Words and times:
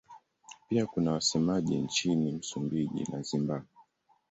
Pia 0.69 0.85
kuna 0.85 1.11
wasemaji 1.11 1.75
nchini 1.75 2.31
Msumbiji 2.31 3.03
na 3.11 3.21
Zimbabwe. 3.21 3.67